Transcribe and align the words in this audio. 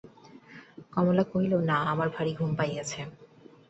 কমলা 0.93 1.23
কহিল, 1.31 1.53
না, 1.69 1.77
আমার 1.91 2.07
ভারি 2.15 2.31
ঘুম 2.39 2.51
পাইয়াছে। 2.59 3.01